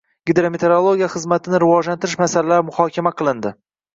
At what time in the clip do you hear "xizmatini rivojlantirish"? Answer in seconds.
1.15-2.17